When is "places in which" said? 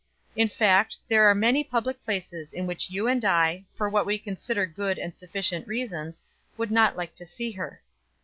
2.03-2.89